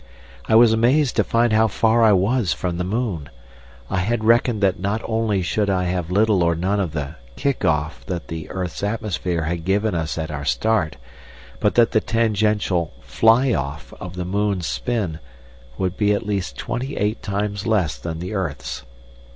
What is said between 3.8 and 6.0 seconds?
I had reckoned that not only should I